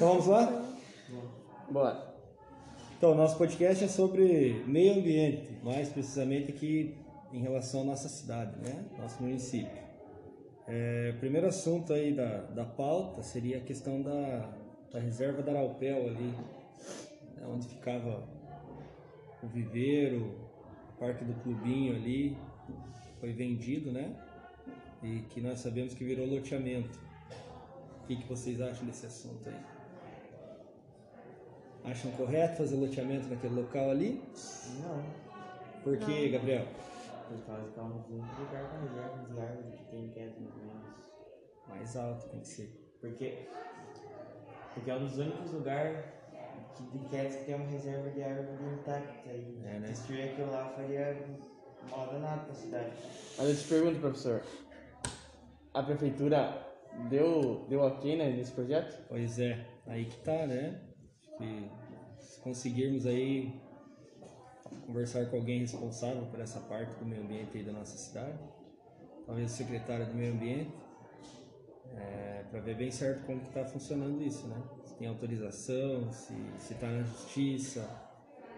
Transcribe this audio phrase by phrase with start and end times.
[0.00, 0.64] Então vamos lá?
[1.70, 2.14] Bora.
[2.96, 6.96] Então, nosso podcast é sobre meio ambiente, mais precisamente aqui
[7.30, 8.82] em relação à nossa cidade, né?
[8.98, 9.78] Nosso município.
[10.66, 14.50] É, o primeiro assunto aí da, da pauta seria a questão da,
[14.90, 16.34] da reserva da Araupel ali,
[17.36, 17.46] né?
[17.46, 18.26] onde ficava
[19.42, 20.34] o viveiro,
[20.98, 22.38] parte do clubinho ali,
[23.20, 24.16] foi vendido, né?
[25.02, 26.98] E que nós sabemos que virou loteamento.
[28.02, 29.69] O que, que vocês acham desse assunto aí?
[31.84, 34.22] Acham correto fazer loteamento naquele local ali?
[34.82, 35.02] Não.
[35.82, 36.66] Por quê, Gabriel?
[37.28, 40.84] Por causa que é um único lugar com reserva de árvore que tem queda menos.
[41.68, 42.96] Mais alto tem que ser.
[43.00, 43.46] Porque,
[44.74, 46.04] porque é um dos únicos lugares
[46.76, 49.30] que de quedas que tem uma reserva de árvore intacta.
[49.32, 49.88] E É, né?
[49.88, 51.26] destruir aquilo lá faria
[51.90, 52.92] mal danado pra cidade.
[53.38, 54.42] Mas eu te pergunto, professor.
[55.72, 56.66] A prefeitura
[57.08, 59.02] deu, deu ok né, nesse projeto?
[59.08, 60.80] Pois é, aí que tá, né?
[62.18, 63.60] Se conseguirmos aí
[64.86, 68.38] conversar com alguém responsável por essa parte do meio ambiente aí da nossa cidade,
[69.26, 70.72] talvez o secretário do meio ambiente,
[71.96, 74.62] é, para ver bem certo como que tá funcionando isso, né?
[74.84, 77.80] Se tem autorização, se se tá na justiça,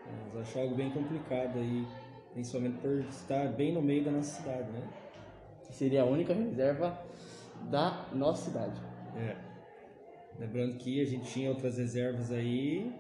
[0.07, 1.87] é, mas acho algo bem complicado aí,
[2.33, 4.89] principalmente por estar bem no meio da nossa cidade, né?
[5.67, 6.99] Que seria a única reserva
[7.71, 8.81] da nossa cidade.
[9.17, 9.52] É.
[10.43, 12.93] Lembrando que a gente tinha outras reservas aí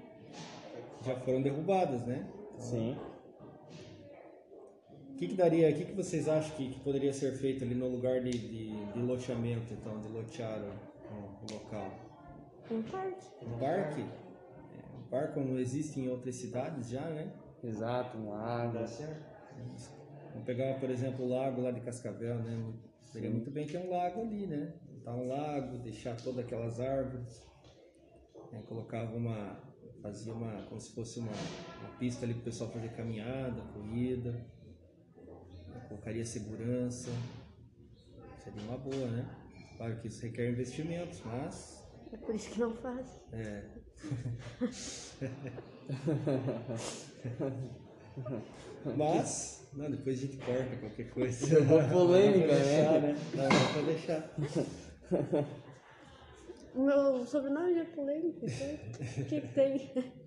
[1.00, 2.24] que já foram derrubadas, né?
[2.54, 2.96] Então, Sim.
[5.10, 7.74] O que, que daria, o que, que vocês acham que, que poderia ser feito ali
[7.74, 11.90] no lugar de, de, de loteamento, então, de lotear o, o local?
[12.70, 13.26] Um parque.
[13.44, 14.00] Um parque?
[14.02, 17.32] É, um parque não existe em outras cidades já, né?
[17.64, 18.74] Exato, um lago.
[18.74, 19.20] Dá certo?
[20.30, 22.72] Vamos pegar, por exemplo, o lago lá de Cascavel, né?
[23.00, 24.72] Seria muito bem ter um lago ali, né?
[25.02, 27.44] Botar um lago, deixar todas aquelas árvores,
[28.52, 28.62] né?
[28.68, 29.60] colocava uma,
[30.00, 31.32] fazia uma, como se fosse uma,
[31.80, 35.86] uma pista ali para o pessoal fazer caminhada, corrida, né?
[35.88, 37.10] colocaria segurança,
[38.44, 39.28] seria uma boa, né?
[39.76, 43.20] Claro que isso requer investimentos, mas É por isso que não faz.
[43.32, 43.64] é.
[48.96, 51.60] Mas, não, depois a gente corta qualquer coisa.
[51.60, 53.16] Uma polêmica, Dá pra deixar, né?
[53.34, 54.91] Dá pra deixar.
[56.74, 59.22] O meu sobrenome já é polêmico, então.
[59.22, 59.90] O que, que tem?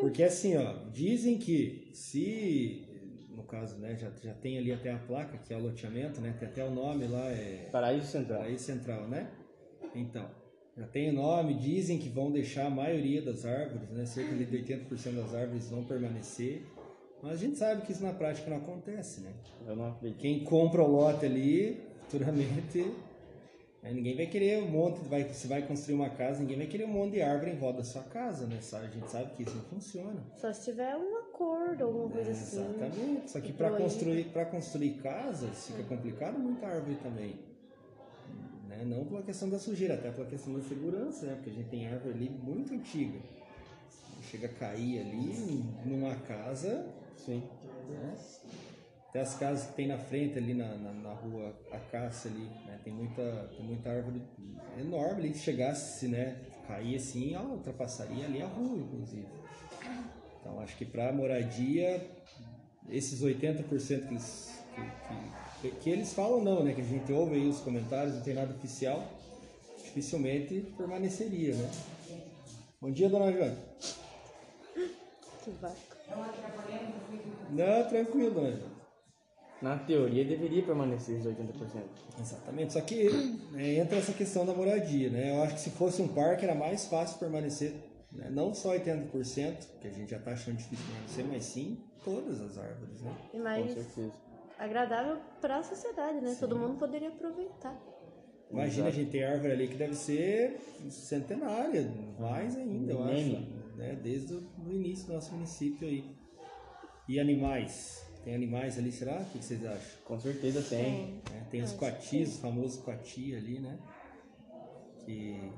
[0.00, 2.86] Porque assim, ó, dizem que se,
[3.30, 6.34] no caso, né, já, já tem ali até a placa, que é o loteamento, né,
[6.38, 8.40] tem até o nome lá, é Paraíso Central.
[8.40, 9.30] Paraíso Central, né?
[9.94, 10.28] Então,
[10.76, 14.46] já tem o nome, dizem que vão deixar a maioria das árvores, né, cerca de
[14.46, 16.64] 80% das árvores vão permanecer,
[17.22, 19.32] mas a gente sabe que isso na prática não acontece, né?
[19.66, 20.20] Eu não acredito.
[20.20, 22.94] Quem compra o lote ali, futuramente,
[23.82, 26.84] né, ninguém vai querer um monte, vai, se vai construir uma casa, ninguém vai querer
[26.84, 28.58] um monte de árvore em volta da sua casa, né?
[28.60, 28.86] Sabe?
[28.86, 30.20] A gente sabe que isso não funciona.
[30.36, 32.60] Só se tiver um acordo, alguma coisa assim.
[32.60, 33.30] Exatamente.
[33.30, 37.38] Só que para construir, para construir casas fica complicado muita árvore também.
[38.68, 38.84] Né?
[38.84, 41.34] Não pela questão da sujeira, até pela questão da segurança, né?
[41.34, 43.18] Porque a gente tem árvore ali muito antiga.
[44.22, 46.84] Chega a cair ali numa casa,
[47.16, 47.42] Sim.
[47.88, 48.14] né?
[49.08, 52.78] Até as casas que tem na frente ali na, na, na rua Acácia ali, né?
[52.84, 54.20] Tem muita, tem muita árvore
[54.78, 56.36] enorme ali que chegasse, né?
[56.66, 59.26] Cair assim, ó, ultrapassaria ali a rua, inclusive.
[60.38, 62.06] Então acho que para moradia,
[62.90, 66.74] esses 80% que eles, que, que, que eles falam não, né?
[66.74, 69.10] Que a gente ouve aí os comentários, não tem nada oficial,
[69.82, 71.70] dificilmente permaneceria, né?
[72.78, 73.58] Bom dia, dona Joana.
[75.42, 75.74] Que vaca.
[77.50, 78.77] Não, tranquilo, dona Joana.
[79.60, 81.82] Na teoria deveria permanecer os 80%.
[82.20, 83.10] Exatamente, só que
[83.50, 85.36] né, entra essa questão da moradia, né?
[85.36, 87.74] Eu acho que se fosse um parque era mais fácil permanecer,
[88.12, 88.30] né?
[88.30, 92.56] não só 80%, que a gente já está achando difícil permanecer, mas sim todas as
[92.56, 93.12] árvores, né?
[93.34, 94.12] E Com mais certeza.
[94.58, 96.36] agradável para a sociedade, né?
[96.38, 97.76] Todo mundo poderia aproveitar.
[98.50, 100.58] Imagina, a gente tem árvore ali que deve ser
[100.88, 103.40] centenária, mais ainda, eu acho,
[103.76, 103.98] né?
[104.02, 106.16] Desde o início do nosso município aí.
[107.08, 108.07] E animais?
[108.24, 109.20] Tem animais ali, será?
[109.20, 110.00] O que vocês acham?
[110.04, 111.22] Com certeza tem.
[111.32, 111.46] né?
[111.50, 113.78] Tem os coatis, o famoso coati ali, né?
[115.04, 115.50] Que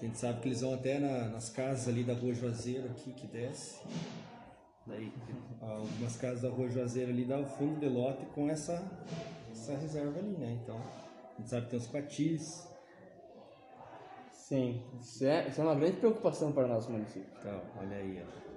[0.00, 3.12] a gente sabe que eles vão até na- nas casas ali da Rua Juazeiro aqui
[3.12, 3.80] que desce.
[4.86, 5.12] Daí
[5.60, 8.82] algumas casas da Rua Juazeiro ali dá o fundo de lote com essa,
[9.50, 10.58] essa reserva ali, né?
[10.62, 12.68] Então, a gente sabe que tem os coatis.
[14.32, 14.82] Sim.
[15.00, 17.28] Isso é, isso é uma grande preocupação para o nosso município.
[17.38, 18.51] Então, olha aí, ó.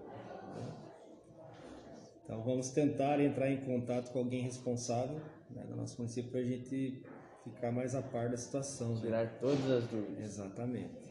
[2.26, 6.44] Então vamos tentar entrar em contato com alguém responsável né, do nosso município para a
[6.44, 7.04] gente
[7.44, 8.96] ficar mais a par da situação.
[8.96, 9.02] Né?
[9.02, 10.26] Tirar todas as dúvidas.
[10.26, 11.06] Exatamente.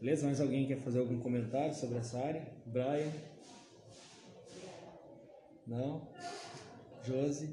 [0.00, 0.26] Beleza?
[0.26, 2.46] Mais alguém quer fazer algum comentário sobre essa área?
[2.66, 3.10] Brian?
[5.66, 6.08] Não?
[7.04, 7.52] Josi?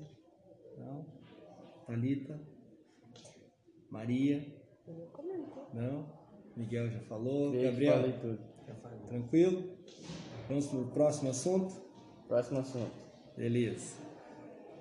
[0.77, 1.05] Não?
[1.87, 2.39] Thalita?
[3.89, 4.45] Maria?
[5.73, 6.05] Não?
[6.55, 7.51] Miguel já falou.
[7.51, 7.95] Gabriel?
[7.95, 8.39] falei tudo.
[9.07, 9.75] Tranquilo?
[10.47, 11.84] Vamos para o próximo assunto?
[12.27, 12.91] Próximo assunto.
[13.37, 13.95] Beleza.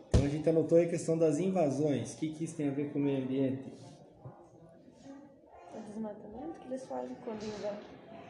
[0.09, 2.15] Então a gente anotou aí a questão das invasões.
[2.15, 3.73] O que, que isso tem a ver com o meio ambiente?
[5.75, 7.79] O desmatamento que eles fazem quando invadem.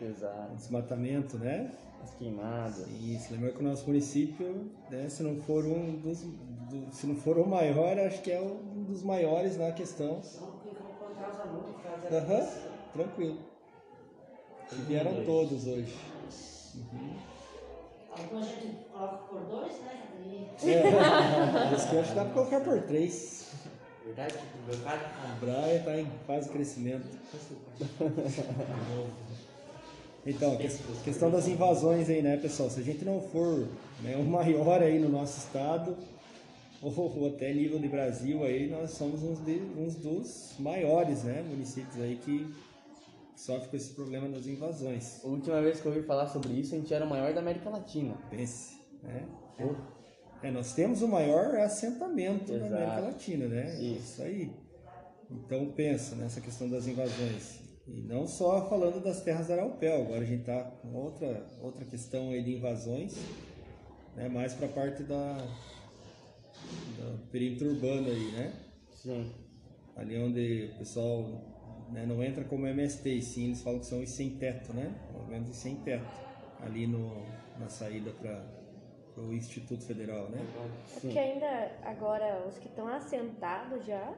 [0.01, 0.55] Exato.
[0.57, 1.71] Desmatamento, né?
[2.03, 2.87] As queimadas.
[3.01, 7.17] Isso, lembra que o nosso município, né, se não for um dos, do- se não
[7.17, 10.21] for o maior, acho que é um dos maiores na questão.
[12.11, 12.49] Aham,
[12.93, 13.39] tranquilo.
[14.73, 15.97] E vieram todos hoje.
[18.17, 20.01] Alguns a gente coloca por dois, né?
[20.63, 20.67] É,
[21.75, 23.53] esse que dá pra colocar por três.
[24.05, 25.03] Verdade, no meu caso,
[25.37, 27.07] O Brian tá em fase de crescimento.
[30.27, 30.69] Então, que-
[31.05, 32.71] questão das invasões aí, né, pessoal?
[32.71, 33.69] Se a gente não for
[34.03, 35.95] né, o maior aí no nosso estado,
[36.81, 36.91] ou,
[37.21, 42.01] ou até nível de Brasil aí, nós somos uns, de- uns dos maiores, né, municípios
[42.03, 42.51] aí que
[43.35, 45.25] sofrem com esse problema das invasões.
[45.25, 47.41] A última vez que eu ouvi falar sobre isso, a gente era o maior da
[47.41, 48.15] América Latina.
[48.31, 49.27] Pense, né?
[50.43, 52.75] É, nós temos o maior assentamento da Exato.
[52.75, 53.83] América Latina, né?
[53.83, 54.23] Isso.
[54.23, 54.53] aí.
[55.31, 57.61] Então pensa nessa questão das invasões.
[57.87, 61.85] E não só falando das terras da Araupel, agora a gente está com outra, outra
[61.85, 63.17] questão aí de invasões,
[64.17, 64.29] né?
[64.29, 65.37] mais para a parte da,
[66.99, 68.53] do perímetro urbano aí, né?
[68.91, 69.33] Sim.
[69.97, 71.54] Ali onde o pessoal
[71.91, 74.93] né, não entra como MST, sim eles falam que são os sem teto, né?
[75.13, 76.07] Movimentos de sem teto,
[76.61, 77.23] ali no,
[77.59, 78.43] na saída para
[79.23, 80.39] o Instituto Federal, né?
[80.97, 84.13] É porque ainda agora os que estão assentados já,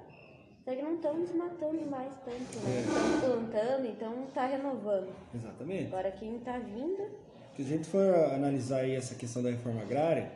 [0.64, 2.80] só que não estão desmatando mais tanto, né?
[2.80, 5.12] Estão plantando, então tá renovando.
[5.34, 5.86] Exatamente.
[5.86, 7.08] Agora quem tá vindo,
[7.56, 10.30] Se a gente for analisar aí essa questão da reforma agrária,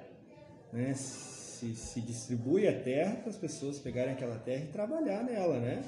[0.73, 5.59] né, se, se distribui a terra para as pessoas pegarem aquela terra e trabalhar nela,
[5.59, 5.83] né?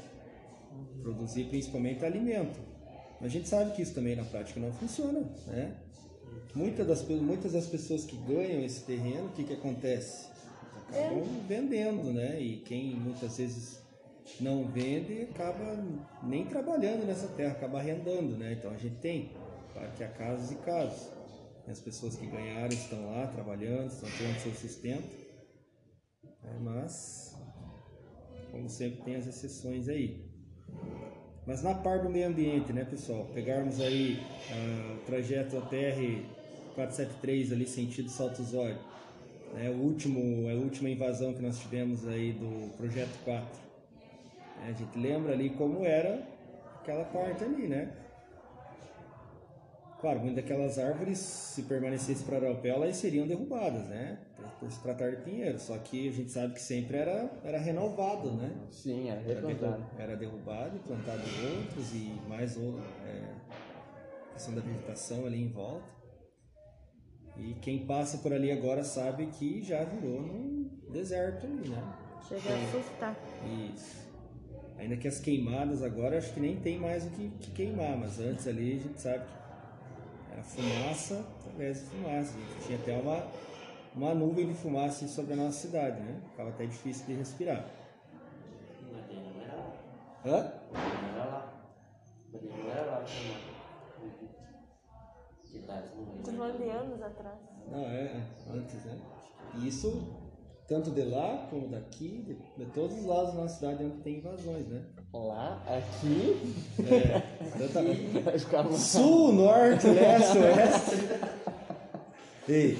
[1.02, 2.60] Produzir principalmente alimento.
[3.20, 5.76] Mas a gente sabe que isso também na prática não funciona, né?
[6.54, 10.26] Muitas das, muitas das pessoas que ganham esse terreno, o que, que acontece?
[10.88, 12.40] Acabam vendendo, né?
[12.40, 13.80] E quem muitas vezes
[14.40, 15.82] não vende acaba
[16.22, 18.52] nem trabalhando nessa terra, acaba arrendando, né?
[18.52, 19.30] Então a gente tem,
[19.72, 21.08] claro que há casos e casos.
[21.66, 25.16] As pessoas que ganharam estão lá trabalhando, estão tendo seu sustento,
[26.42, 26.58] né?
[26.60, 27.36] mas,
[28.50, 30.31] como sempre, tem as exceções aí.
[31.46, 33.26] Mas na parte do meio ambiente, né, pessoal?
[33.34, 36.22] Pegarmos aí ah, o trajeto ATR
[36.74, 38.78] 473 ali, sentido Salto Zóio.
[39.54, 43.44] Né, o último, a última invasão que nós tivemos aí do Projeto 4.
[44.60, 46.26] né, a gente lembra ali como era
[46.80, 47.92] aquela parte ali, né?
[50.02, 54.18] Claro, muitas daquelas árvores, se permanecesse para Araupel, elas seriam derrubadas, né?
[54.58, 55.60] Por, se tratar de pinheiro.
[55.60, 58.52] Só que a gente sabe que sempre era, era renovado, né?
[58.68, 59.86] Sim, era replantado.
[59.96, 61.22] era derrubado e plantado
[61.56, 63.32] outros e mais ou- é,
[64.32, 65.86] questão da vegetação ali em volta.
[67.36, 71.94] E quem passa por ali agora sabe que já virou num deserto ali, né?
[72.28, 73.16] chega a assustar.
[73.72, 74.02] Isso.
[74.78, 78.18] Ainda que as queimadas agora acho que nem tem mais o que, que queimar, mas
[78.18, 79.41] antes ali a gente sabe que
[80.42, 82.34] era fumaça através de fumaça.
[82.36, 83.26] A gente tinha até uma,
[83.94, 86.20] uma nuvem de fumaça sobre a nossa cidade, né?
[86.30, 87.64] Ficava até difícil de respirar.
[88.92, 89.72] mas ele não era lá.
[90.26, 90.52] Hã?
[90.72, 91.52] Não era lá.
[92.32, 93.06] Mas ele não era lá, não.
[95.44, 95.66] Que não
[96.22, 96.36] Tô lembro.
[96.36, 97.38] falando de anos atrás.
[97.70, 98.98] Não, é, é, antes, né?
[99.54, 100.21] E isso,
[100.72, 104.16] tanto de lá como daqui, de, de todos os lados da nossa cidade onde tem
[104.16, 104.82] invasões, né?
[105.12, 107.20] Lá, aqui, É,
[108.40, 110.96] ficava sul, norte, leste, oeste.
[112.48, 112.78] Ei,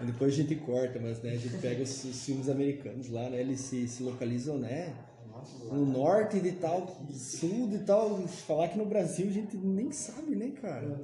[0.00, 3.40] depois a gente corta, mas né, a gente pega os, os filmes americanos lá, né?
[3.40, 4.92] Eles se, se localizam, né?
[5.70, 8.26] No norte de tal, sul de tal.
[8.26, 10.98] Falar que no Brasil a gente nem sabe, né, cara?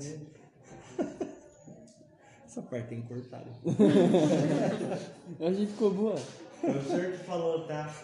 [2.48, 3.42] Essa parte tem que cortar.
[5.38, 6.16] A gente ficou boa.
[6.16, 7.94] Foi o senhor que falou, tá?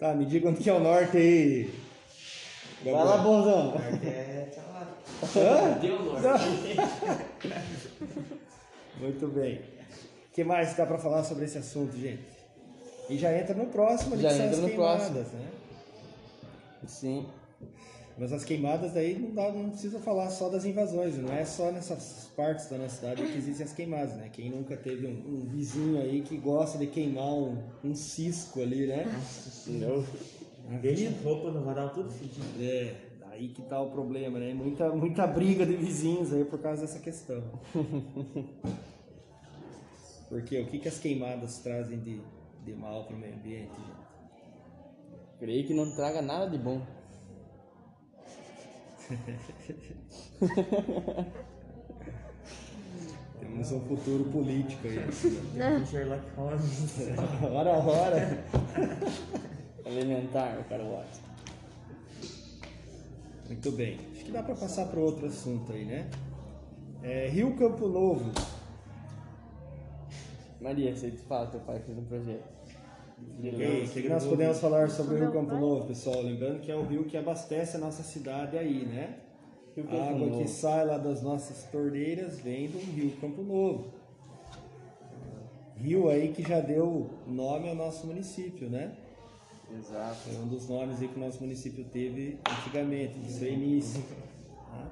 [0.00, 1.74] Tá, me diga onde que é o norte aí.
[2.84, 3.74] Vai lá, bonzão.
[4.04, 4.96] É, tá lá.
[5.36, 5.78] Hã?
[5.80, 6.76] Deu norte.
[9.00, 9.56] Muito bem.
[9.56, 12.22] O que mais dá pra falar sobre esse assunto, gente?
[13.10, 15.38] E já entra no próximo, Já entra no queimadas, próximo.
[15.40, 15.48] né?
[16.86, 17.26] Sim.
[18.18, 21.70] Mas as queimadas daí não, dá, não precisa falar só das invasões, não é só
[21.70, 24.28] nessas partes da nossa cidade que existem as queimadas, né?
[24.32, 28.88] Quem nunca teve um, um vizinho aí que gosta de queimar um, um cisco ali,
[28.88, 29.06] né?
[29.68, 30.04] Não.
[30.80, 32.44] Deixa a roupa no varal tudo fedido.
[32.60, 32.96] É,
[33.30, 34.52] aí que tá o problema, né?
[34.52, 37.42] Muita, muita briga de vizinhos aí por causa dessa questão.
[40.28, 42.20] Porque o que, que as queimadas trazem de,
[42.64, 44.08] de mal para o meio ambiente, gente?
[45.38, 46.97] Creio que não traga nada de bom.
[53.40, 54.98] Temos um futuro político aí.
[55.54, 56.98] Tem Sherlock Holmes.
[57.50, 58.44] Hora a hora.
[59.86, 61.22] Elementar, o cara Watson.
[63.46, 63.98] Muito bem.
[64.12, 66.10] Acho que dá para passar para outro assunto aí, né?
[67.02, 68.30] É, Rio Campo Novo.
[70.60, 72.57] Maria, você te fala, teu pai fez um projeto.
[73.40, 76.20] E aí, O que, nós podemos falar sobre o Rio Campo Novo, pessoal?
[76.22, 79.18] Lembrando que é o rio que abastece a nossa cidade aí, né?
[79.76, 80.42] Rio A água Novo.
[80.42, 83.92] que sai lá das nossas torneiras vem do Rio Campo Novo.
[85.76, 88.96] Rio aí que já deu nome ao nosso município, né?
[89.70, 90.16] Exato.
[90.16, 94.00] Foi um dos nomes aí que o nosso município teve antigamente, do seu início.
[94.00, 94.90] né?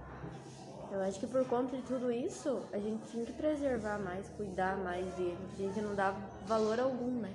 [0.92, 4.76] Eu acho que por conta de tudo isso, a gente tinha que preservar mais, cuidar
[4.78, 5.36] mais dele.
[5.52, 6.14] A gente não dá
[6.46, 7.32] valor algum, né?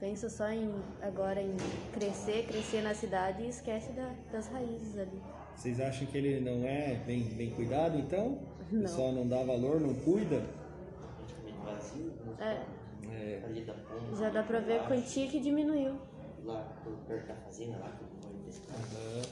[0.00, 0.70] Pensa só em
[1.00, 1.56] agora em
[1.92, 5.22] crescer, crescer na cidade e esquece da- das raízes ali.
[5.56, 8.38] Vocês acham que ele não é bem, bem cuidado, então?
[8.72, 8.82] O Não.
[8.82, 10.42] pessoal não dá valor, não cuida?
[12.40, 12.62] É,
[13.12, 13.42] É,
[14.18, 15.96] já dá pra ver a quantia que diminuiu.
[16.44, 17.92] Lá por perto da fazenda, lá
[18.44, 18.76] pescar.
[18.76, 19.22] aham.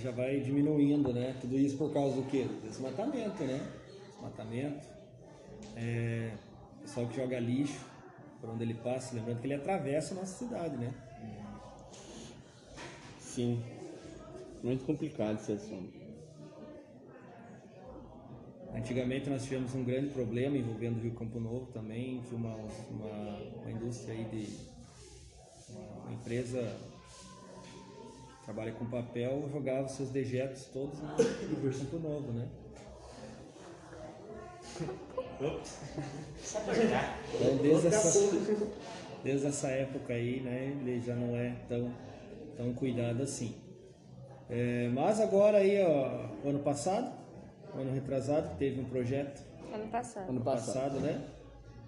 [0.00, 1.34] Já vai diminuindo, né?
[1.40, 2.44] Tudo isso por causa do quê?
[2.44, 3.60] Do desmatamento, né?
[4.12, 4.86] Desmatamento.
[5.76, 6.32] É,
[6.82, 7.86] pessoal que joga lixo
[8.40, 10.92] por onde ele passa, lembrando que ele atravessa a nossa cidade, né?
[13.20, 13.62] Sim.
[14.62, 16.00] Muito complicado esse assunto.
[18.74, 23.38] Antigamente nós tivemos um grande problema envolvendo o Rio Campo Novo também, tinha uma, uma,
[23.62, 24.48] uma indústria aí de
[25.68, 26.62] uma, empresa
[28.38, 32.48] que trabalha com papel, jogava seus dejetos todos no no Rio Campo Novo, né?
[37.34, 38.30] Então desde essa,
[39.24, 41.92] desde essa época aí, né, ele já não é tão,
[42.56, 43.54] tão cuidado assim.
[44.48, 47.12] É, mas agora aí, ó, ano passado,
[47.74, 49.42] ano retrasado, teve um projeto
[49.72, 50.28] Ano passado.
[50.28, 50.74] Ano passado.
[50.74, 51.24] passado, né?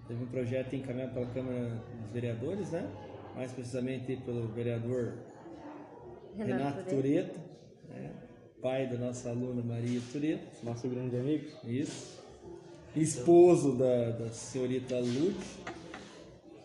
[0.07, 2.89] Teve um projeto encaminhado pela Câmara dos Vereadores, né?
[3.35, 5.13] Mais precisamente pelo vereador
[6.37, 6.95] Renato Renato Tureto.
[6.95, 7.39] Tureto,
[7.89, 8.11] né?
[8.61, 11.45] pai da nossa aluna Maria Tureto, Nosso grande amigo.
[11.65, 12.22] isso.
[12.95, 15.35] Esposo da, da senhorita Lud,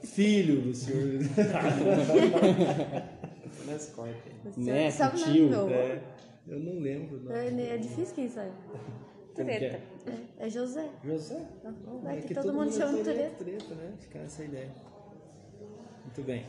[0.05, 1.21] filho do senhor.
[4.57, 5.71] Neto, sabe, né, tio, meu?
[5.71, 6.03] É,
[6.47, 7.21] eu não lembro.
[7.23, 7.33] Não.
[7.33, 8.53] É, é difícil quem sabe.
[9.35, 9.45] Que é?
[9.45, 9.81] Tureta.
[10.39, 10.89] É, é José.
[11.05, 11.41] José?
[12.03, 13.05] Vai É que todo mundo chama de.
[13.05, 13.93] Tureto, né?
[13.99, 14.71] Ficar essa ideia.
[16.05, 16.45] Muito bem.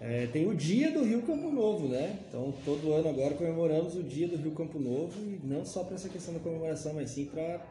[0.00, 2.18] É, tem o dia do Rio Campo Novo, né?
[2.28, 5.94] Então, todo ano agora comemoramos o dia do Rio Campo Novo, e não só para
[5.94, 7.64] essa questão da comemoração, mas sim para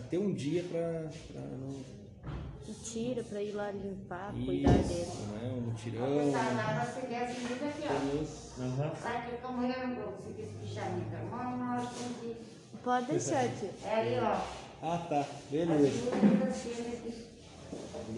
[0.00, 1.10] ter um dia para
[1.58, 2.02] não.
[2.66, 5.32] E tira pra ir lá limpar, cuidar Isso, dele.
[5.32, 5.52] né?
[5.52, 6.32] Um mutirão.
[6.32, 7.46] Tá, nada, você quer assim,
[12.20, 12.36] que...
[12.84, 13.68] Pode deixar, tio.
[13.84, 14.40] É ali, ó.
[14.80, 15.26] Ah, tá.
[15.50, 16.10] Beleza.
[16.10, 16.70] duas assim,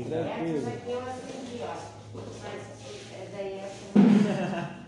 [0.05, 0.69] Tranquilo.
[0.69, 1.77] aqui eu aprendi, ó.
[2.43, 2.63] Mas
[3.13, 4.85] é daí essa...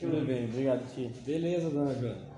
[0.00, 1.10] Tudo bem, obrigado, tio.
[1.24, 2.31] Beleza, dona Joana.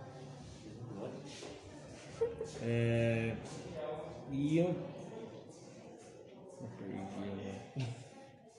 [2.63, 3.35] É,
[4.31, 4.75] e eu.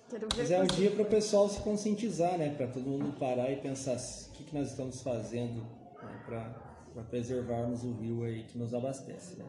[0.09, 2.53] perdi Mas é um dia para o pessoal se conscientizar, né?
[2.55, 6.24] Para todo mundo parar e pensar o que, que nós estamos fazendo né?
[6.25, 9.45] para preservarmos o rio aí que nos abastece, né?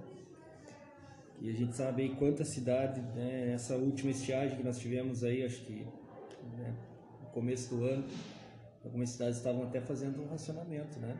[1.41, 3.53] E a gente sabe aí quantas cidades, né?
[3.53, 5.87] Essa última estiagem que nós tivemos aí, acho que
[6.57, 6.75] né,
[7.23, 8.07] no começo do ano,
[8.83, 11.17] algumas cidades estavam até fazendo um racionamento, né?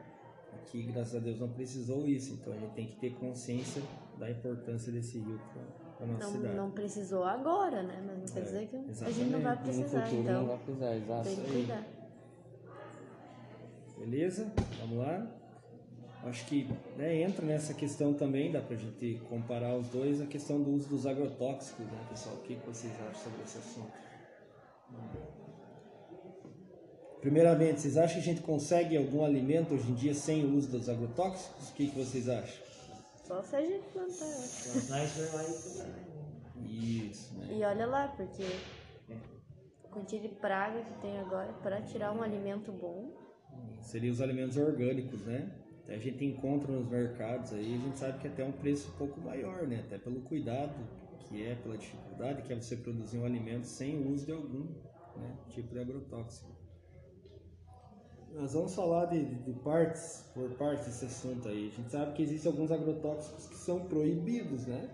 [0.63, 2.35] Aqui, graças a Deus, não precisou isso.
[2.35, 3.83] Então a gente tem que ter consciência
[4.19, 5.41] da importância desse rio
[5.97, 6.57] para a nossa Não, cidade.
[6.57, 8.03] não precisou agora, né?
[8.07, 9.31] Mas não quer É, dizer que a gente exatamente.
[9.31, 11.23] não vai No precisar, futuro então não vai precisar, exato.
[11.25, 11.87] tem que cuidar.
[13.99, 14.53] Beleza?
[14.81, 15.27] Vamos lá?
[16.25, 20.61] Acho que né, entra nessa questão também, dá pra gente comparar os dois, a questão
[20.61, 22.35] do uso dos agrotóxicos, né, pessoal?
[22.37, 23.93] O que que vocês acham sobre esse assunto?
[27.27, 30.71] Primeiramente, vocês acham que a gente consegue algum alimento hoje em dia sem o uso
[30.71, 31.71] dos agrotóxicos?
[31.71, 32.65] O que, que vocês acham?
[33.25, 34.27] Só se a gente plantar.
[34.89, 35.01] vai
[35.33, 36.71] lá e tudo.
[36.71, 37.49] Isso, né?
[37.51, 38.45] E olha lá, porque
[39.85, 43.11] a quantia de praga que tem agora para tirar um alimento bom
[43.83, 45.51] Seriam os alimentos orgânicos, né?
[45.83, 48.89] Até a gente encontra nos mercados aí, a gente sabe que até é um preço
[48.93, 49.83] um pouco maior, né?
[49.85, 50.77] Até pelo cuidado
[51.19, 54.69] que é, pela dificuldade que é você produzir um alimento sem o uso de algum
[55.17, 56.56] né, tipo de agrotóxico.
[58.35, 61.71] Nós vamos falar de, de, partes, por partes desse assunto aí.
[61.73, 64.91] A gente sabe que existem alguns agrotóxicos que são proibidos, né?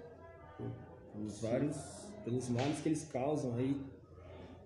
[1.12, 1.76] Pelos vários,
[2.24, 3.80] pelos males que eles causam aí,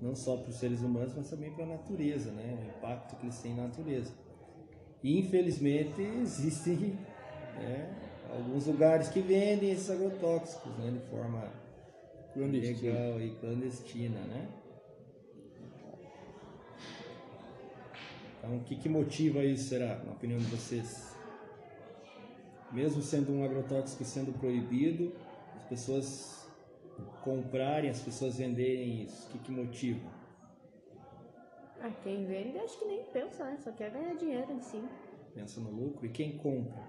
[0.01, 2.59] não só para os seres humanos, mas também para a natureza, né?
[2.63, 4.13] O impacto que eles têm na natureza.
[5.03, 6.99] E infelizmente existem
[7.57, 7.97] né,
[8.31, 10.91] alguns lugares que vendem esses agrotóxicos, né?
[10.91, 11.51] De forma
[12.35, 12.93] Clandestina.
[12.93, 14.49] legal e clandestina, né?
[18.47, 21.13] Então, o que, que motiva isso, será, na opinião de vocês?
[22.71, 25.13] Mesmo sendo um agrotóxico sendo proibido,
[25.57, 26.49] as pessoas
[27.25, 30.09] comprarem, as pessoas venderem isso, o que, que motiva?
[31.81, 33.59] Ah, quem vende acho que nem pensa, né?
[33.59, 34.81] Só quer ganhar dinheiro em si.
[35.35, 36.07] Pensa no lucro?
[36.07, 36.83] E quem compra?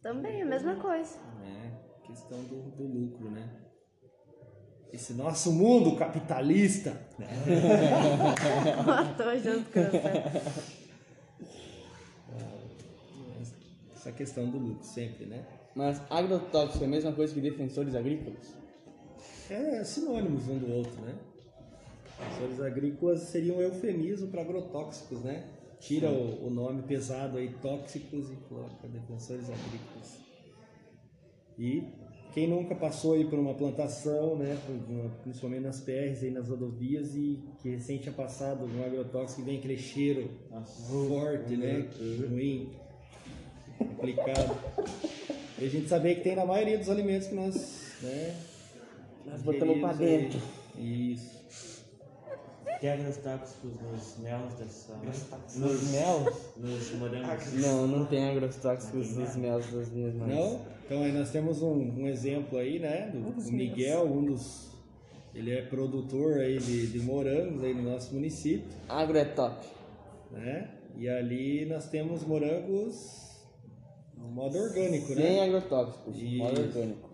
[0.00, 1.18] Também a mesma coisa.
[1.44, 3.65] É, questão do, do lucro, né?
[4.92, 7.28] Esse nosso mundo capitalista, né?
[8.86, 10.66] Matou junto com você.
[14.06, 15.44] essa questão do lucro sempre, né?
[15.74, 18.54] Mas agrotóxico é a mesma coisa que defensores agrícolas?
[19.50, 21.14] É sinônimos um do outro, né?
[22.04, 25.44] Defensores agrícolas seria um eufemismo para agrotóxicos, né?
[25.80, 30.18] Tira o, o nome pesado aí, tóxicos, e coloca defensores agrícolas.
[31.58, 31.84] E
[32.36, 34.58] quem nunca passou aí por uma plantação, né?
[35.22, 39.56] Principalmente nas PRs aí nas rodovias e que recém tinha passado um agrotóxico e vem
[39.56, 40.30] aquele cheiro
[40.86, 41.88] forte, né?
[42.28, 42.72] Ruim,
[43.78, 44.54] complicado.
[45.58, 48.36] E a gente saber que tem na maioria dos alimentos que nós, né?
[49.24, 50.38] Nós botamos ingerimos dentro.
[50.76, 51.12] aí.
[51.14, 51.86] Isso.
[52.82, 54.94] Tem agrotóxicos nos melos dessa.
[55.56, 56.38] Nos mel?
[56.58, 57.52] Nos morangos.
[57.54, 60.34] Não, não tem agrotóxicos nos mel das minhas mães.
[60.34, 60.75] Não?
[60.86, 63.10] Então aí nós temos um, um exemplo aí, né?
[63.12, 64.70] Do, do Miguel, um dos.
[65.34, 69.66] Ele é produtor aí de, de morangos aí no nosso município, Agro é top.
[70.30, 70.70] né?
[70.96, 73.26] E ali nós temos morangos
[74.16, 75.40] no modo orgânico, Sem né?
[75.42, 76.38] agrotóxicos, Isso.
[76.38, 77.10] modo orgânico.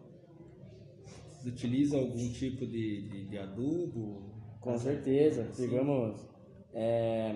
[1.33, 4.31] Vocês utilizam algum tipo de, de, de adubo?
[4.61, 5.51] Com certeza.
[5.57, 6.21] Pegamos.
[6.73, 7.35] É,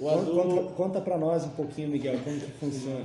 [0.00, 3.04] o Conta, adubo, conta, conta pra nós um pouquinho, Miguel, como que funciona.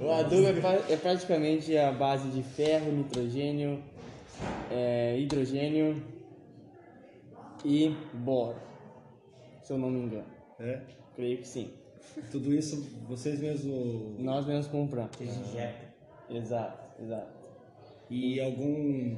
[0.00, 3.80] o adubo é, é praticamente a base de ferro, nitrogênio,
[4.68, 6.02] é, hidrogênio
[7.64, 8.56] e boro.
[9.62, 10.26] Se eu não me engano.
[10.58, 10.80] É?
[11.14, 11.70] Creio que sim.
[12.32, 14.18] Tudo isso vocês mesmos.
[14.18, 15.12] Nós mesmos compramos.
[15.20, 15.88] Eles injetam.
[16.30, 17.38] Exato, exato.
[18.10, 19.16] E algum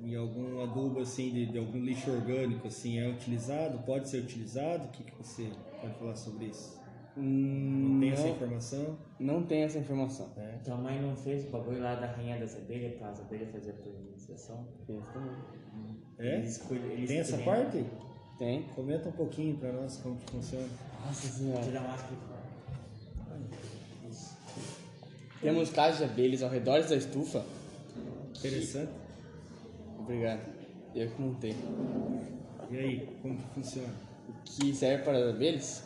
[0.00, 3.78] e algum adubo assim de, de algum lixo orgânico assim é utilizado?
[3.84, 4.86] Pode ser utilizado?
[4.86, 6.76] O que, que você pode falar sobre isso?
[7.16, 8.98] Hum, Não tem essa não, informação?
[9.18, 10.32] não tem essa informação.
[10.36, 10.58] É.
[10.62, 13.70] Tua mãe não fez o bagulho lá da rainha das abelhas para as abelhas fazer
[13.70, 14.68] a polinização?
[14.86, 15.34] Fez também.
[16.18, 16.36] É?
[16.38, 17.84] Eles eles Tem essa parte?
[18.38, 18.64] Tem.
[18.74, 20.68] Comenta um pouquinho pra nós como que funciona.
[21.06, 21.64] Nossa senhora.
[21.64, 23.40] Tira a máscara fora.
[24.10, 24.36] Isso.
[25.40, 27.44] Temos casas de abelhas ao redor da estufa.
[28.36, 28.90] Interessante.
[30.06, 30.40] Obrigado.
[30.94, 31.56] Eu que montei.
[32.70, 33.92] E aí, como que funciona?
[34.44, 35.84] Que serve para as abelhas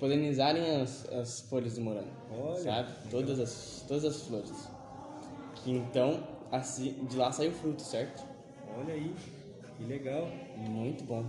[0.00, 2.08] polinizarem as, as folhas do morango.
[2.32, 2.88] Olha, Sabe?
[3.10, 4.50] Todas as, todas as flores.
[5.56, 8.24] Que então, assim, de lá sai o fruto, certo?
[8.78, 9.14] Olha aí,
[9.76, 10.26] que legal.
[10.56, 11.22] Muito bom.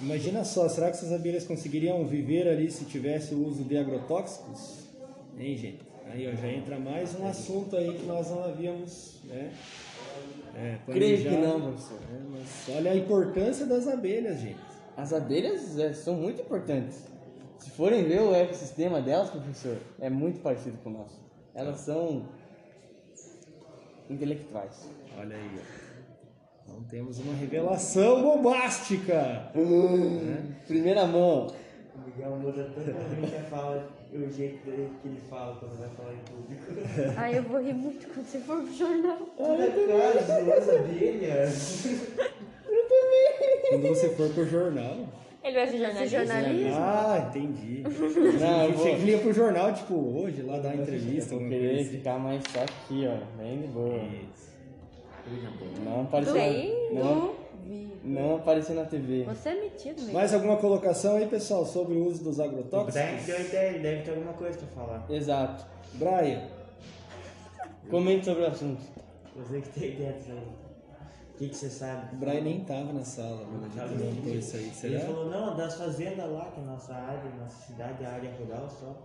[0.00, 4.84] Imagina só, será que essas abelhas conseguiriam viver ali se tivesse o uso de agrotóxicos?
[5.36, 5.80] Hein, gente?
[6.06, 9.52] Aí ó, já entra mais um assunto aí que nós não havíamos, né?
[10.54, 11.98] É, Creio que não, professor.
[12.12, 14.60] É, mas olha a importância das abelhas, gente.
[14.96, 17.04] As abelhas é, são muito importantes.
[17.58, 21.20] Se forem ver o ecossistema delas, professor, é muito parecido com o nosso.
[21.54, 22.28] Elas são
[24.10, 24.88] intelectuais.
[25.18, 25.82] Olha aí, ó.
[26.64, 29.50] Então temos uma revelação bombástica.
[30.66, 31.48] Primeira mão.
[31.94, 36.12] O Miguel muda totalmente a fala, o jeito dele que ele fala quando vai falar
[36.12, 36.62] em público.
[37.16, 39.18] Ai, eu vou rir muito quando você for pro jornal.
[39.38, 41.86] Cara, duas abelhas.
[43.70, 44.96] Quando você for pro jornal.
[45.44, 46.18] Ele vai ser jornalista?
[46.18, 46.72] jornalismo?
[46.74, 47.82] Ah, entendi.
[48.38, 51.34] Não, eu Eu vou, que pro jornal, tipo, hoje, lá dar uma entrevista.
[51.34, 51.90] eu vou coisa querer assim.
[51.90, 53.42] ficar mais só aqui, ó.
[53.42, 53.96] Bem de boa.
[53.96, 54.52] Isso.
[55.84, 56.32] Não aparecer,
[56.90, 56.94] Duvido.
[56.94, 57.34] não,
[58.04, 59.24] não aparecer na TV.
[59.24, 60.12] Você é metido mesmo.
[60.14, 62.94] Mais alguma colocação aí, pessoal, sobre o uso dos O agrotóxicos?
[62.94, 65.06] Brian deu ideia, ele deve ter alguma coisa pra falar.
[65.10, 65.64] Exato.
[65.94, 66.42] Brian,
[67.90, 68.80] Comente sobre o assunto.
[69.36, 70.46] Você que tem ideia disso aí.
[71.38, 72.14] que, que você sabe?
[72.14, 75.00] O Brian nem tava na sala quando a gente isso aí, Ele será?
[75.00, 78.68] falou, não, das fazendas lá, que é a nossa área, nossa cidade, a área rural
[78.70, 78.96] só.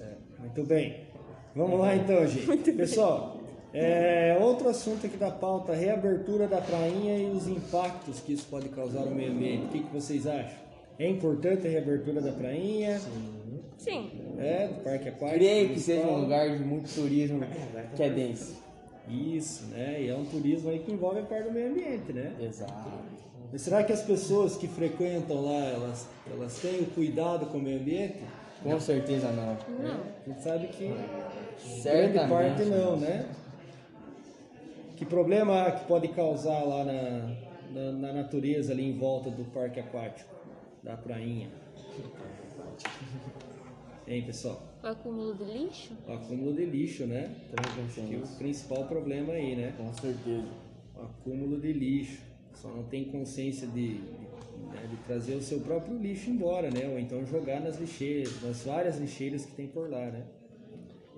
[0.00, 1.08] É, muito bem.
[1.54, 2.72] Vamos lá então, gente.
[2.72, 3.39] Pessoal,
[3.72, 8.68] é, outro assunto aqui da pauta, reabertura da prainha e os impactos que isso pode
[8.70, 9.64] causar no meio ambiente.
[9.66, 10.58] O que, que vocês acham?
[10.98, 13.00] É importante a reabertura da prainha?
[13.78, 14.10] Sim.
[14.38, 15.38] É, do parque aquático?
[15.38, 17.40] Creio que seja um lugar de muito turismo
[17.96, 18.60] que é denso.
[19.08, 20.02] Isso, né?
[20.02, 22.32] E é um turismo aí que envolve a parte do meio ambiente, né?
[22.40, 22.90] Exato.
[23.50, 27.60] Mas será que as pessoas que frequentam lá, elas, elas têm o cuidado com o
[27.60, 28.18] meio ambiente?
[28.62, 29.56] Com certeza não.
[29.82, 30.00] Não.
[30.26, 32.28] A gente sabe que grande Certamente.
[32.28, 33.26] parte não, né?
[35.00, 37.34] Que problema que pode causar lá na,
[37.72, 40.28] na, na natureza, ali em volta do parque aquático,
[40.82, 41.50] da prainha?
[44.06, 44.60] Hein, pessoal?
[44.82, 45.96] O acúmulo de lixo?
[46.06, 47.34] O acúmulo de lixo, né?
[47.94, 49.72] Que o principal problema aí, né?
[49.78, 50.46] Com certeza.
[50.94, 52.20] O acúmulo de lixo.
[52.52, 56.86] Só não tem consciência de, de, né, de trazer o seu próprio lixo embora, né?
[56.86, 60.26] Ou então jogar nas lixeiras, nas várias lixeiras que tem por lá, né?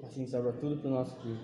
[0.05, 1.41] Assim sobra tudo pro nosso clube.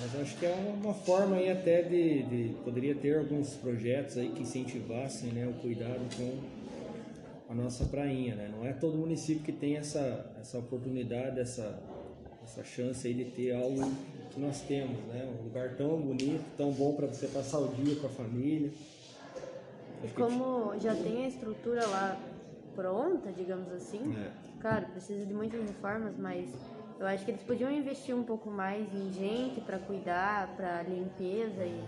[0.00, 4.16] Mas acho que é uma, uma forma aí até de, de- Poderia ter alguns projetos
[4.16, 8.48] aí que incentivassem né, o cuidado com a nossa prainha, né?
[8.52, 11.82] Não é todo município que tem essa, essa oportunidade, essa,
[12.44, 13.80] essa chance aí de ter algo
[14.32, 15.26] que nós temos, né?
[15.40, 18.70] Um lugar tão bonito, tão bom para você passar o dia com a família.
[20.04, 22.20] E como já tem a estrutura lá
[22.76, 24.30] pronta, digamos assim, É.
[24.60, 26.48] claro, precisa de muitas reformas, mas
[26.98, 31.64] eu acho que eles podiam investir um pouco mais em gente para cuidar, para limpeza
[31.64, 31.80] e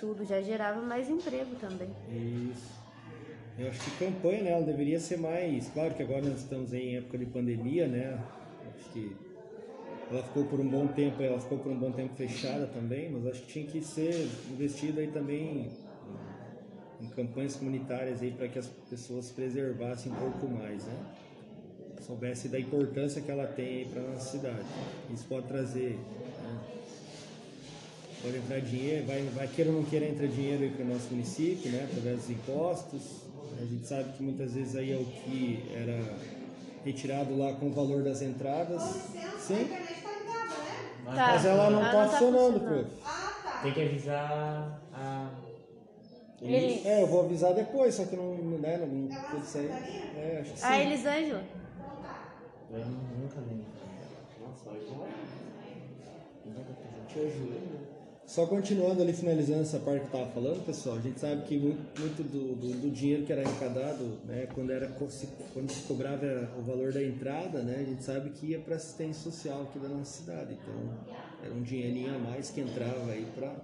[0.00, 1.90] tudo, já gerava mais emprego também.
[2.08, 2.84] Isso.
[3.58, 5.68] Eu acho que campanha, né, ela deveria ser mais.
[5.68, 8.18] Claro que agora nós estamos em época de pandemia, né?
[8.74, 9.16] Acho que
[10.10, 13.26] ela ficou por um bom tempo, ela ficou por um bom tempo fechada também, mas
[13.26, 15.70] acho que tinha que ser investido aí também
[17.00, 21.06] em, campanhas comunitárias aí para que as pessoas preservassem um pouco mais, né?
[22.06, 24.64] Soubesse da importância que ela tem aí para nossa cidade.
[25.12, 25.98] Isso pode trazer
[26.42, 26.60] né,
[28.22, 31.08] pode entrar dinheiro, vai, vai queira ou não queira entrar dinheiro aí para o nosso
[31.10, 33.24] município, né, através dos impostos.
[33.60, 36.00] A gente sabe que muitas vezes aí é o que era
[36.84, 38.82] retirado lá com o valor das entradas.
[39.38, 39.68] Sim,
[41.04, 42.90] Tá, mas ela não está funcionando, prof.
[43.62, 45.30] Tem que avisar a.
[46.40, 46.82] Ele...
[46.84, 49.70] É, eu vou avisar depois, só que não, né, não, não sair.
[49.70, 50.66] É, acho que sim.
[50.66, 51.44] A Elisângela,
[52.70, 53.66] Eu nunca lembro.
[54.40, 54.90] Nossa, hoje
[56.46, 57.94] não Te ajuda.
[58.26, 61.58] Só continuando ali, finalizando essa parte que eu estava falando, pessoal, a gente sabe que
[61.58, 66.50] muito, muito do, do, do dinheiro que era arrecadado, né, quando, era, quando se cobrava
[66.58, 69.88] o valor da entrada, né, a gente sabe que ia para assistência social aqui da
[69.88, 70.54] nossa cidade.
[70.54, 70.74] Então,
[71.44, 73.54] era um dinheirinho a mais que entrava aí para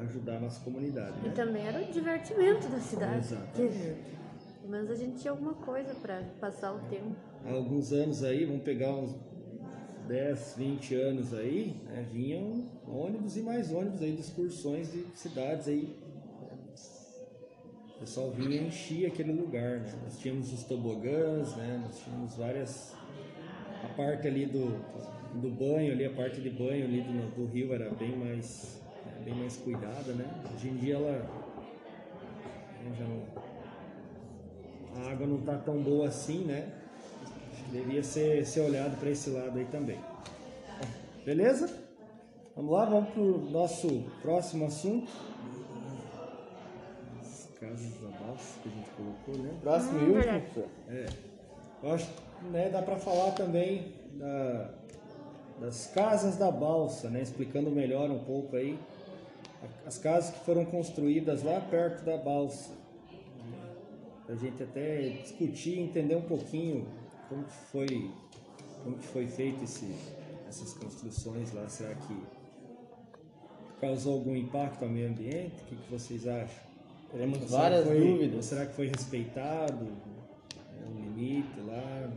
[0.00, 1.14] ajudar a nossa comunidade.
[1.22, 1.34] e Né?
[1.34, 3.28] também era o divertimento da cidade.
[3.54, 7.29] Pelo menos a gente tinha alguma coisa para passar o tempo.
[7.44, 9.14] Há alguns anos aí, vamos pegar uns
[10.06, 15.68] 10, 20 anos aí, né, vinham ônibus e mais ônibus aí de excursões de cidades
[15.68, 15.96] aí.
[17.96, 19.92] O pessoal vinha e enchia aquele lugar, né?
[20.02, 21.82] Nós tínhamos os tobogãs, né?
[21.84, 22.94] Nós tínhamos várias...
[23.84, 24.74] A parte ali do,
[25.34, 28.80] do banho, ali, a parte de banho ali do, do rio era bem mais,
[29.22, 30.24] bem mais cuidada, né?
[30.54, 31.12] Hoje em dia ela...
[32.82, 33.22] né, já não,
[34.96, 36.79] a água não está tão boa assim, né?
[37.70, 39.98] Devia ser, ser olhado para esse lado aí também.
[41.24, 41.70] Beleza?
[42.56, 45.10] Vamos lá, vamos para o nosso próximo assunto.
[47.20, 49.54] As casas da balsa que a gente colocou, né?
[49.62, 50.68] Próximo Hum, e último, professor.
[51.82, 54.74] Eu acho que né, dá para falar também da-
[55.60, 57.22] das casas da balsa, né?
[57.22, 58.78] Explicando melhor um pouco aí.
[59.86, 62.72] As casas que foram construídas lá perto da balsa.
[64.26, 66.86] Para a gente até discutir e entender um pouquinho
[67.30, 68.10] como que foi,
[68.82, 69.94] como que foi feito esse,
[70.48, 71.66] essas construções lá.
[71.68, 72.22] Será que
[73.80, 75.62] causou algum impacto ao meio ambiente?
[75.62, 76.68] O que, que vocês acham?
[77.10, 78.44] Teremos várias será que foi- ou dúvidas.
[78.44, 79.88] será que foi respeitado
[80.82, 82.10] é, um limite lá?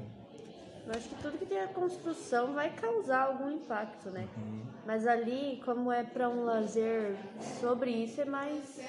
[0.86, 4.28] Eu acho que tudo que tem a construção vai causar algum impacto, né?
[4.86, 7.16] Mas ali, como é para um lazer
[7.62, 8.82] sobre isso, é mais.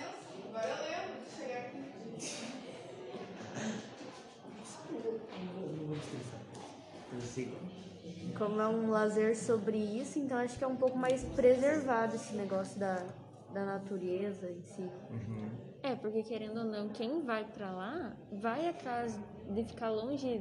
[8.37, 12.35] Como é um lazer sobre isso, então acho que é um pouco mais preservado esse
[12.35, 13.03] negócio da,
[13.53, 14.91] da natureza em si.
[15.83, 19.19] É, porque querendo ou não, quem vai pra lá vai atrás
[19.51, 20.41] de ficar longe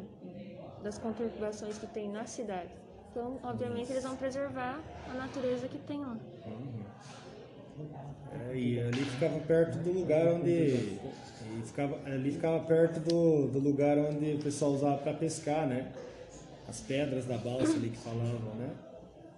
[0.82, 2.70] das conturbações que tem na cidade.
[3.12, 6.18] Então, obviamente, eles vão preservar a natureza que tem lá.
[8.56, 11.00] E ali ficava perto do lugar onde.
[11.60, 15.92] E ficava, ali ficava perto do, do lugar onde o pessoal usava para pescar, né?
[16.68, 18.70] As pedras da balsa ali que falavam, né?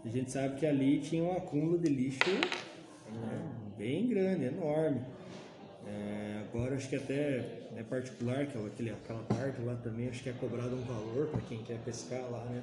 [0.04, 3.42] A gente sabe que ali tinha um acúmulo de lixo né,
[3.78, 5.02] bem grande, enorme.
[5.88, 7.44] É, agora acho que até
[7.76, 11.42] é particular, aquela, aquele- aquela parte lá também, acho que é cobrado um valor para
[11.42, 12.62] quem quer pescar lá, né?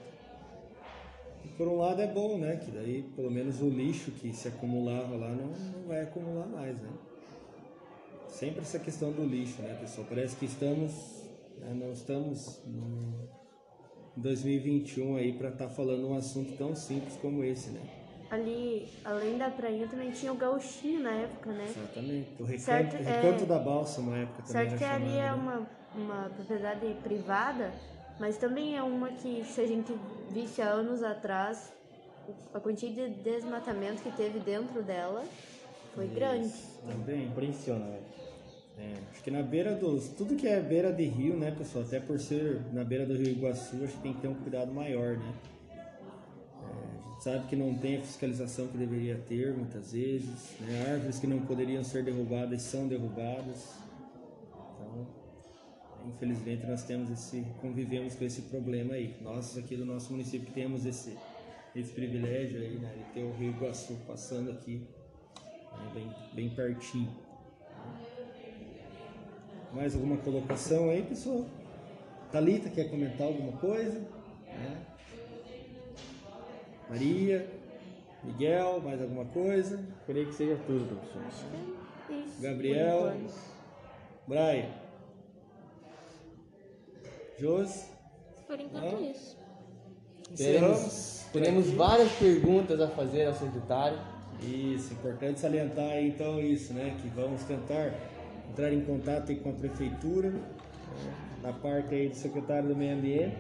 [1.44, 2.56] E por um lado é bom, né?
[2.56, 6.76] Que daí pelo menos o lixo que se acumulava lá não, não vai acumular mais,
[6.80, 6.88] né?
[8.32, 10.06] Sempre essa questão do lixo, né, pessoal?
[10.08, 10.90] Parece que estamos,
[11.58, 17.70] né, não estamos em 2021 aí para estar falando um assunto tão simples como esse,
[17.70, 17.80] né?
[18.30, 21.66] Ali, além da prainha, também tinha o gauchinho na época, né?
[21.68, 22.30] Exatamente.
[22.40, 25.32] O recanto, Certo, é- recanto da balsa uma época também Certo que ali é né?
[25.34, 27.70] uma, uma propriedade privada,
[28.18, 29.94] mas também é uma que, se a gente
[30.30, 31.70] visse há anos atrás,
[32.54, 35.22] a quantidade de desmatamento que teve dentro dela
[35.94, 36.52] foi grande.
[36.86, 37.26] Também.
[37.26, 38.12] Impressiona, velho.
[38.78, 40.08] É, acho que na beira dos.
[40.08, 41.84] Tudo que é beira de rio, né, pessoal?
[41.84, 44.72] Até por ser na beira do Rio Iguaçu, acho que tem que ter um cuidado
[44.72, 45.34] maior, né?
[46.62, 50.56] É, a gente sabe que não tem a fiscalização que deveria ter muitas vezes.
[50.60, 50.90] Né?
[50.90, 53.74] Árvores que não poderiam ser derrubadas são derrubadas.
[54.54, 55.06] Então,
[56.08, 57.44] infelizmente, nós temos esse.
[57.60, 59.14] convivemos com esse problema aí.
[59.20, 61.16] Nós aqui do nosso município temos esse,
[61.76, 62.90] esse privilégio aí, né?
[62.96, 64.88] De ter o Rio Iguaçu passando aqui,
[65.78, 67.10] né, bem, bem pertinho.
[69.72, 71.46] Mais alguma colocação aí, pessoal?
[72.30, 73.98] Thalita, quer comentar alguma coisa?
[73.98, 74.86] Né?
[76.88, 77.48] Maria,
[78.22, 79.82] Miguel, mais alguma coisa?
[80.06, 81.48] Creio que seja tudo, professor.
[82.10, 83.14] Isso, Gabriel.
[84.26, 84.68] Brian,
[87.38, 87.86] Jos,
[88.46, 88.98] Por enquanto Não?
[88.98, 89.36] é isso.
[90.36, 93.98] Teremos, teremos várias perguntas a fazer ao secretário.
[94.46, 96.96] Isso, importante salientar então isso, né?
[97.00, 97.92] Que vamos tentar
[98.50, 100.40] entrar em contato com a prefeitura, né,
[101.42, 103.36] na parte aí do secretário do meio ambiente,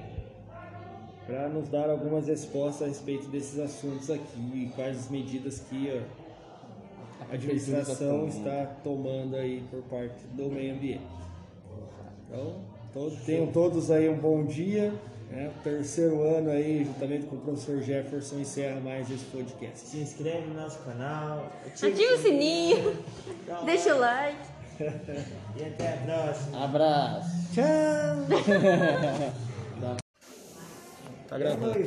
[1.26, 5.90] para nos dar algumas respostas a respeito desses assuntos aqui e quais as medidas que
[5.90, 6.02] a,
[7.30, 11.06] a administração está tomando aí por parte do meio ambiente.
[12.28, 12.62] Então,
[12.92, 14.92] todos, tenham todos aí um bom dia.
[15.32, 15.50] Né?
[15.64, 19.78] Terceiro ano aí, juntamente com o professor Jefferson, encerra mais esse podcast.
[19.88, 21.50] Se inscreve no nosso canal.
[21.66, 23.02] Ativa o sininho.
[23.64, 24.38] Deixa o like.
[25.56, 26.64] E até a próxima.
[26.64, 27.30] Abraço.
[27.54, 28.26] Tchau!
[31.28, 31.78] tá gravando.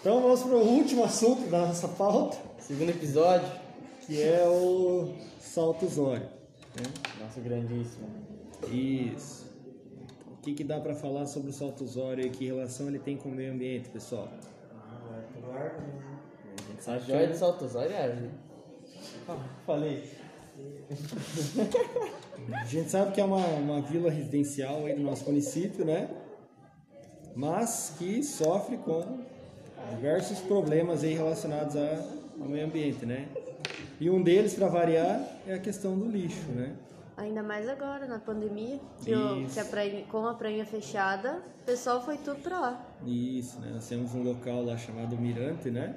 [0.00, 3.46] Então vamos para o último assunto da nossa pauta, Segundo episódio.
[4.04, 6.22] que é o salto zóio.
[6.22, 6.82] né?
[7.20, 8.08] Nosso grandíssimo.
[8.68, 9.51] Isso.
[10.42, 13.16] O que, que dá para falar sobre o salto zóio e que relação ele tem
[13.16, 14.26] com o meio ambiente, pessoal?
[16.84, 18.30] A joia que de Saltosório é árvore.
[19.64, 20.02] Falei.
[22.60, 26.10] A gente sabe que é uma, uma vila residencial aí do nosso município, né?
[27.36, 29.20] Mas que sofre com
[29.94, 32.04] diversos problemas aí relacionados a-
[32.40, 33.28] ao meio ambiente, né?
[34.00, 36.74] E um deles, para variar, é a questão do lixo, né?
[37.16, 41.66] Ainda mais agora, na pandemia, que, o- que a prainha, com a prainha fechada, o
[41.66, 42.80] pessoal foi tudo pra lá.
[43.06, 43.70] Isso, né?
[43.74, 45.94] Nós temos um local lá chamado Mirante, né?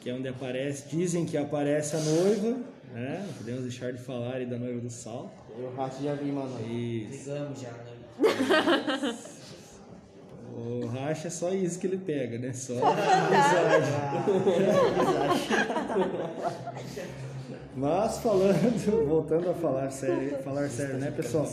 [0.00, 2.56] Que é onde aparece, dizem que aparece a noiva,
[2.94, 3.22] né?
[3.26, 5.30] Não podemos deixar de falar aí da noiva do sal.
[5.58, 6.58] Eu o rato já vi, mano.
[6.66, 7.28] Isso.
[7.30, 9.16] ligamos já, né?
[10.56, 12.52] O racha é só isso que ele pega, né?
[12.54, 12.72] Só
[17.76, 21.48] Mas falando, voltando a falar sério, falar sério, né, pessoal?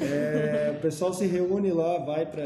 [0.00, 2.44] É, o pessoal se reúne lá, vai para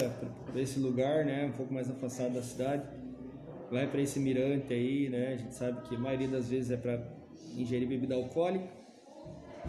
[0.54, 2.82] esse lugar, né, um pouco mais afastado da cidade,
[3.70, 5.34] vai para esse mirante aí, né?
[5.34, 7.00] A gente sabe que a maioria das vezes é para
[7.56, 8.68] ingerir bebida alcoólica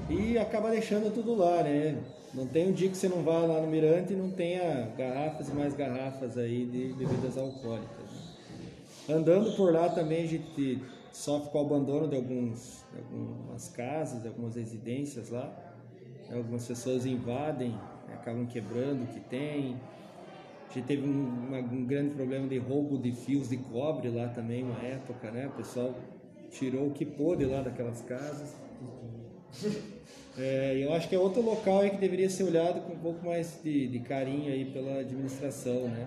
[0.09, 1.97] e acaba deixando tudo lá, né?
[2.33, 5.47] Não tem um dia que você não vá lá no mirante e não tenha garrafas
[5.47, 8.35] e mais garrafas aí de bebidas alcoólicas.
[9.09, 10.81] Andando por lá também a gente
[11.15, 15.53] sofre com o abandono de, alguns, de algumas casas, de algumas residências lá.
[16.31, 17.69] Algumas pessoas invadem,
[18.07, 18.13] né?
[18.15, 19.77] acabam quebrando o que tem.
[20.69, 24.27] A gente teve um, uma- um grande problema de roubo de fios de cobre lá
[24.27, 25.47] também, uma época, né?
[25.47, 25.95] O pessoal
[26.51, 28.55] tirou o que pôde lá daquelas casas.
[30.37, 33.25] É, eu acho que é outro local aí que deveria ser olhado com um pouco
[33.25, 36.05] mais de, de carinho aí pela administração, né?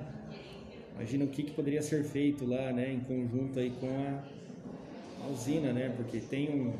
[0.95, 4.23] Imagina o que, que poderia ser feito lá, né, em conjunto aí com a
[5.31, 5.93] usina, né?
[5.97, 6.75] Porque tem um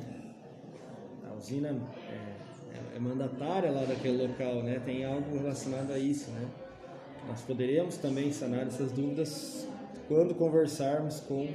[1.31, 4.81] a usina é, é- mandatária lá daquele local, né?
[4.85, 6.49] Tem algo relacionado a isso, né?
[7.27, 9.67] Nós poderíamos também sanar essas dúvidas
[10.07, 11.49] quando conversarmos com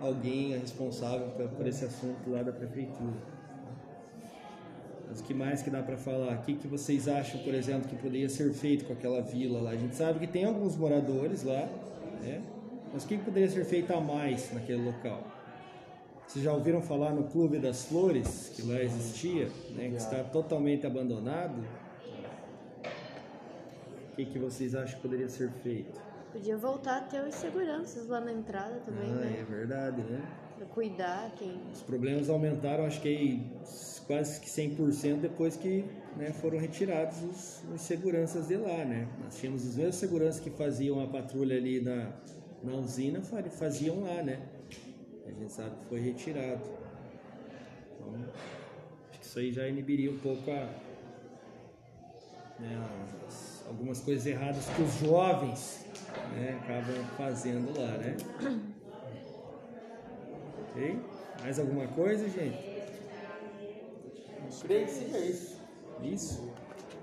[0.00, 3.38] a alguém responsável por, por esse assunto lá da prefeitura.
[5.08, 6.34] Mas o que mais que dá para falar?
[6.34, 9.70] O que, que vocês acham, por exemplo, que poderia ser feito com aquela vila lá?
[9.70, 11.68] A gente sabe que tem alguns moradores lá,
[12.20, 12.42] né?
[12.92, 15.22] Mas o que, poderia ser feito a mais naquele local?
[16.26, 19.88] Vocês já ouviram falar no Clube das Flores, que lá existia, né?
[19.88, 21.64] que está totalmente abandonado?
[24.12, 25.98] O que, que vocês acham que poderia ser feito?
[26.32, 29.46] Podia voltar a ter os seguranças lá na entrada também, Ah, é né?
[29.48, 30.20] verdade, né?
[30.56, 31.58] Pra cuidar quem.
[31.72, 33.46] Os problemas aumentaram, acho que
[34.06, 35.84] quase que 100% depois que
[36.16, 39.08] né, foram retirados os, os seguranças de lá, né?
[39.22, 42.12] Nós tínhamos os mesmos seguranças que faziam a patrulha ali na,
[42.62, 44.40] na usina, fa- faziam lá, né?
[45.26, 46.60] A gente sabe que foi retirado.
[47.94, 48.14] Então,
[49.10, 50.68] acho que isso aí já inibiria um pouco a,
[52.58, 52.88] né,
[53.26, 55.84] as- algumas coisas erradas que os jovens
[56.34, 58.16] né, acabam fazendo lá, né?
[60.70, 60.98] Ok?
[61.42, 62.78] Mais alguma coisa, gente?
[64.62, 65.56] Creio que seja isso.
[66.02, 66.50] Isso.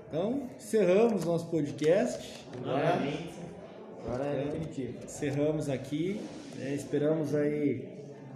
[0.08, 2.44] Então, encerramos nosso podcast.
[2.64, 3.35] Novamente.
[4.06, 4.98] Agora é definitivo.
[5.04, 6.20] Encerramos aqui.
[6.56, 6.74] né?
[6.74, 7.88] Esperamos aí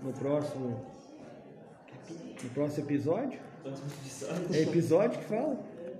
[0.02, 0.84] no próximo.
[2.42, 3.38] No próximo episódio.
[4.52, 5.56] É episódio que fala?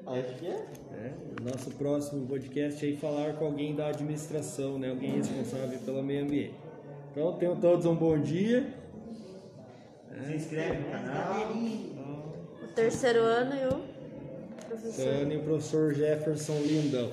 [0.07, 0.67] Acho que é.
[0.93, 4.91] É, nosso próximo podcast aí falar com alguém da administração, né?
[4.91, 6.55] Alguém responsável pelo meio ambiente.
[7.13, 8.67] Então tenham todos um bom dia.
[10.27, 11.53] Se inscreve no canal.
[12.63, 15.05] O terceiro ano e o professor.
[15.05, 17.13] Tânia e o professor Jefferson Lindão.